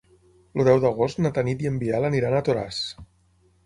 [0.61, 2.85] El deu d'agost na Tanit i en Biel aniran a Toràs.